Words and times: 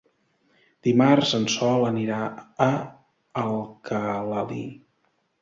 Dimarts 0.87 1.33
en 1.39 1.45
Sol 1.55 1.85
anirà 1.89 2.17
a 2.67 2.67
Alcalalí. 3.45 4.65